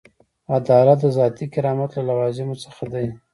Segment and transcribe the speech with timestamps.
[0.55, 3.07] عدالت د ذاتي کرامت له لوازمو څخه دی.